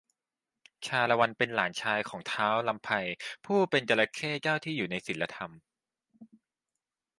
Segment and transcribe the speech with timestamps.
[0.85, 2.89] ชาละวันเป็นหลานชายของ ท้าวรำไพ
[3.45, 5.51] ผู้เป็นจระเข้เจ้าที่อยู่ในศีลธรรม